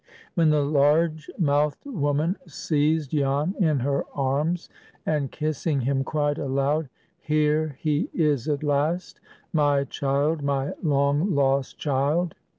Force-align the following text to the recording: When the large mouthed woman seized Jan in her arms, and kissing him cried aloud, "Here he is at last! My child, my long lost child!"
When 0.33 0.49
the 0.49 0.63
large 0.65 1.29
mouthed 1.37 1.85
woman 1.85 2.35
seized 2.47 3.11
Jan 3.11 3.53
in 3.59 3.81
her 3.81 4.03
arms, 4.15 4.67
and 5.05 5.31
kissing 5.31 5.81
him 5.81 6.03
cried 6.03 6.39
aloud, 6.39 6.89
"Here 7.19 7.77
he 7.79 8.09
is 8.11 8.47
at 8.47 8.63
last! 8.63 9.21
My 9.53 9.83
child, 9.83 10.41
my 10.41 10.73
long 10.81 11.35
lost 11.35 11.77
child!" 11.77 12.33